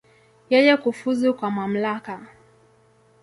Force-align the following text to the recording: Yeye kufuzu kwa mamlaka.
Yeye 0.51 0.73
kufuzu 0.83 1.27
kwa 1.37 1.49
mamlaka. 1.57 2.15